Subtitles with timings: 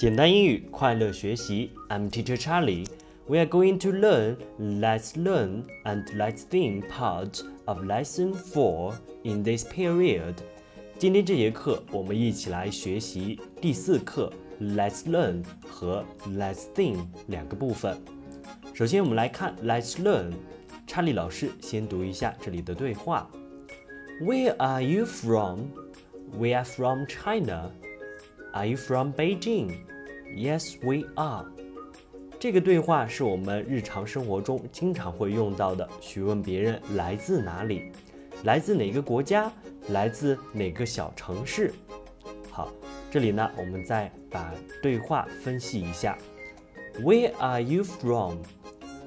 [0.00, 1.70] 简单英语，快乐学习。
[1.88, 2.86] I'm Teacher Charlie.
[3.26, 8.94] We are going to learn Let's Learn and Let's Think part of Lesson Four
[9.24, 10.34] in this period.
[10.98, 17.98] 今天这节课，我们一起来学习第四课 Let's Learn 和 Let's Think 两个部分。
[18.74, 20.32] 首先，我们来看 Let's Learn。
[20.86, 23.28] 查理老师先读一下这里的对话。
[24.20, 25.70] Where are you from?
[26.38, 27.72] We are from China.
[28.52, 29.78] Are you from Beijing?
[30.35, 31.45] Yes, we are.
[32.39, 37.91] 这个对话是我们日常生活中经常会用到的，询问别人来自哪里，
[38.43, 39.51] 来自哪个国家，
[39.89, 41.71] 来自哪个小城市。
[42.49, 42.71] 好，
[43.11, 46.17] 这里呢，我们再把对话分析一下。
[46.99, 48.37] Where are you from?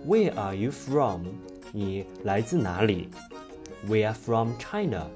[0.06, 1.26] Where are you from?
[1.72, 3.08] 你来自哪里
[3.86, 5.08] ？We are from China。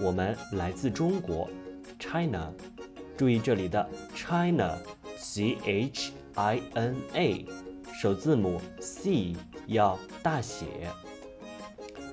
[0.00, 1.48] 我们来自中国
[1.98, 2.52] ，China。
[3.16, 4.76] 注意这里的 China
[5.18, 6.94] China，
[8.00, 9.34] 首字母 C
[9.66, 10.66] 要大写。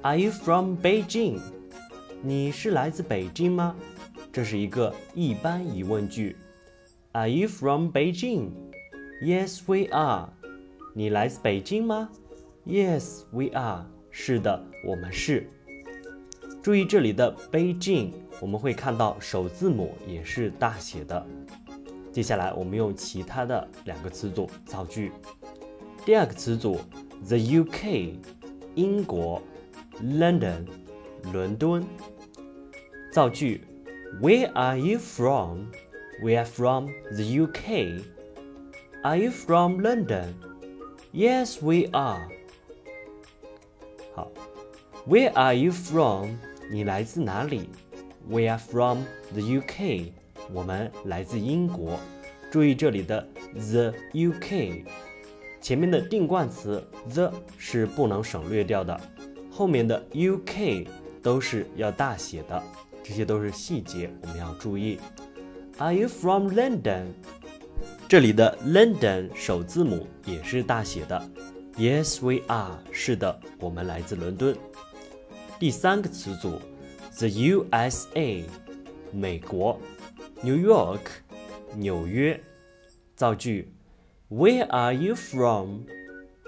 [0.02, 1.40] Are you from Beijing？
[2.22, 3.76] 你是来自北京吗？
[4.32, 6.38] 这是一个一般疑问句。
[7.12, 10.30] Are you from Beijing？Yes, we are。
[10.94, 12.10] 你来自北京吗
[12.66, 13.86] ？Yes, we are。
[14.10, 15.50] 是的，我们是。
[16.62, 21.28] 注意这里的 Beijing，我们会看到首字母也是大写的。
[22.14, 25.12] 接下来我们用其他的两个词组造句。
[26.06, 26.80] 第二个词组
[27.28, 28.14] ，the UK，
[28.76, 29.42] 英国
[30.00, 30.68] ，London，
[31.32, 31.84] 伦敦。
[33.12, 33.64] 造句
[34.22, 35.72] ，Where are you from?
[36.22, 38.04] We are from the UK.
[39.02, 40.36] Are you from London?
[41.12, 42.30] Yes, we are.
[44.14, 44.32] 好
[45.08, 46.36] ，Where are you from？
[46.70, 47.70] 你来自哪里
[48.30, 50.12] ？We are from the UK。
[50.52, 52.00] 我们来自英国。
[52.52, 54.84] 注意这里的 the UK，
[55.60, 59.00] 前面的定冠词 the 是不能省略掉的，
[59.50, 60.88] 后面的 UK
[61.22, 62.62] 都是要大写的，
[63.04, 65.00] 这些都是细节，我们要注意。
[65.80, 67.06] Are you from London？
[68.08, 71.30] 这里的 London 首字母也是大写的。
[71.76, 72.78] Yes, we are。
[72.92, 74.56] 是的，我们来自伦敦。
[75.58, 76.60] 第三个词组
[77.18, 78.44] ，the USA，
[79.12, 79.80] 美国
[80.43, 81.01] ，New York，
[81.75, 82.41] 纽约。
[83.15, 83.69] 造句，
[84.31, 85.87] Where are you from?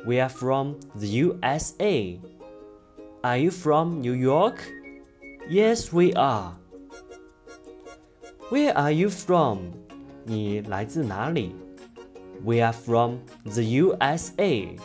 [0.07, 2.21] We are from the USA.
[3.23, 4.61] Are you from New York?
[5.49, 6.55] Yes, we are.
[8.51, 9.73] Where are you from?
[10.25, 11.55] 你来自哪里？
[12.45, 14.77] We are from the USA.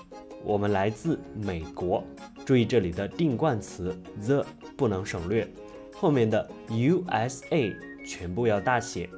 [0.44, 2.04] 我们来自美国。
[2.46, 3.96] 注意这里的定冠词
[4.26, 4.46] the
[4.76, 5.48] 不能省略，
[5.94, 9.09] 后面的 USA 全部要大写。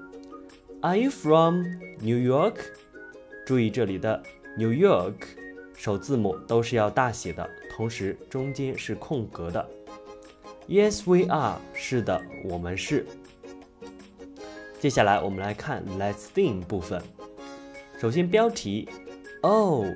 [0.81, 1.62] Are you from
[2.00, 2.56] New York？
[3.47, 4.22] 注意这里的
[4.56, 5.15] New York
[5.76, 9.69] 首字母都是要大写的，同时中间是空格的。
[10.69, 11.59] Yes, we are。
[11.75, 13.06] 是的，我们是。
[14.78, 17.03] 接下来我们来看 Let's Think 部分。
[17.99, 18.88] 首先标题。
[19.43, 19.87] Oh,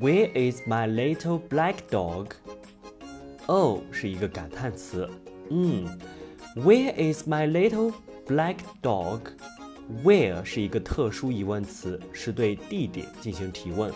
[0.00, 2.30] where is my little black dog?
[3.46, 5.08] Oh 是一个感叹词。
[5.48, 5.86] 嗯
[6.56, 7.92] ，Where is my little
[8.27, 9.21] black dog?
[10.03, 13.91] Where 是一个特殊疑问词，是对地点进行提问。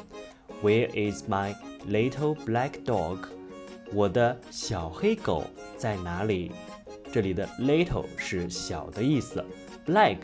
[0.62, 1.56] Where is my
[1.88, 3.20] little black dog?
[3.94, 5.46] 我的小黑狗
[5.78, 6.52] 在哪里？
[7.12, 9.44] 这里的 little 是小的意思，
[9.86, 10.18] black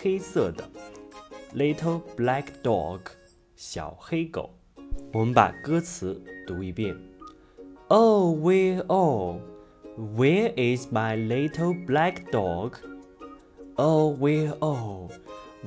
[0.00, 0.68] 黑色的，
[1.54, 3.00] little black dog。
[3.54, 4.50] 小黑狗，
[5.12, 6.96] 我们把歌词读一遍。
[7.88, 9.36] Oh, where, oh,
[9.96, 12.72] where is my little black dog?
[13.78, 15.10] Oh, where, oh,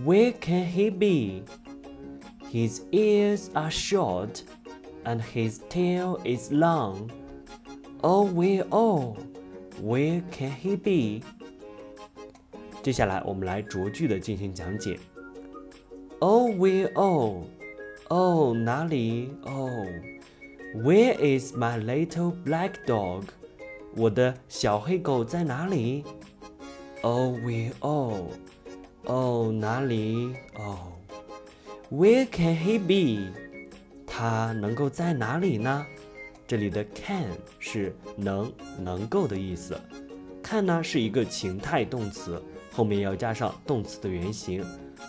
[0.03, 1.43] where can he be?
[2.49, 4.43] His ears are short,
[5.03, 7.11] and his tail is long.
[8.03, 9.17] Oh, where, oh,
[9.81, 11.23] where can he be?
[12.81, 14.97] 接下来我们来逐句的进行讲解。
[16.19, 17.43] Oh, where, oh.
[18.09, 19.29] 哦，哪里？
[19.43, 19.85] 哦，
[20.75, 23.23] Where is my little black dog？
[23.97, 26.05] 我的小黑狗在哪里
[27.02, 27.72] ？Oh, where?
[27.80, 28.30] Oh,
[29.04, 30.36] 哦，哪里？
[30.54, 30.78] 哦
[31.90, 33.32] ，Where can he be？
[34.06, 35.84] 他能够在哪里呢？
[36.46, 37.26] 这里的 can
[37.58, 39.78] 是能、能够的意思。
[40.42, 44.64] 看呢是一个情态动词，后面要加上动词的原形，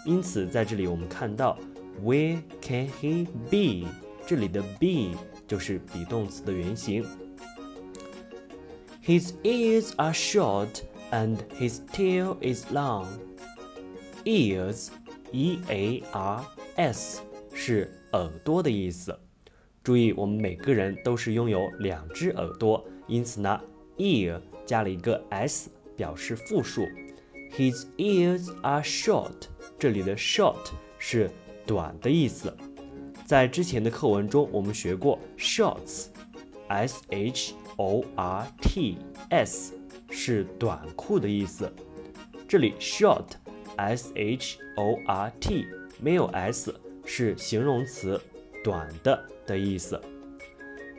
[0.06, 1.58] 因此在这里我们看到。
[2.04, 3.88] Where can he be？
[4.26, 5.16] 这里的 be
[5.48, 7.06] 就是 be 动词的原形。
[9.06, 10.82] His ears are short
[11.13, 13.07] and his tail is long.
[14.25, 14.89] Ears
[15.33, 16.45] e a r
[16.77, 17.23] s
[17.53, 19.19] 是耳朵的意思。
[19.83, 23.61] 注意，我们每个人都是拥有两只耳朵，因此呢，
[23.97, 26.87] ear 加了一个 s 表示复数。
[27.57, 29.49] His ears are short。
[29.79, 31.31] 这里的 short 是
[31.67, 32.55] 短的意思。
[33.25, 38.99] 在之前的课文中，我们学过 shorts，s h o r t
[39.31, 39.75] s
[40.14, 41.70] 是短裤的意思。
[42.48, 45.66] 这里 short，s h o r t
[46.00, 46.74] 没有 s
[47.04, 48.22] 是形容词，
[48.64, 50.00] 短的的意思。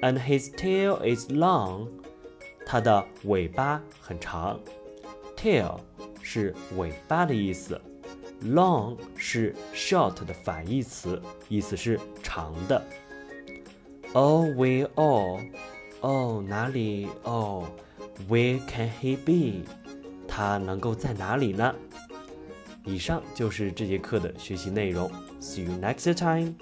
[0.03, 1.89] And his tail is long，
[2.67, 4.61] 它的尾巴很长。
[5.37, 5.79] tail
[6.21, 7.81] 是尾巴的意思
[8.43, 12.83] ，long 是 short 的反义词，意思是长的。
[14.13, 15.41] Oh, where all?
[16.01, 17.09] 哦，哪里？
[17.23, 17.67] 哦
[18.29, 19.69] ，Where can he be?
[20.27, 21.75] 他能够在哪里呢？
[22.85, 25.11] 以上就是这节课的学习内容。
[25.41, 26.55] See you next time.